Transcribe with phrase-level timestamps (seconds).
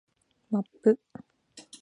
[0.61, 0.97] マップ